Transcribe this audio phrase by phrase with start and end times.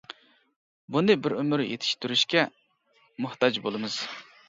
[0.95, 2.49] بۇنى بىر ئۆمۈر يېتىشتۈرۈشكە
[3.25, 4.05] موھتاج بولىمىز.